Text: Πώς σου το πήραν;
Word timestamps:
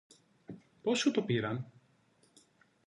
Πώς 0.81 0.99
σου 0.99 1.11
το 1.11 1.21
πήραν; 1.21 1.71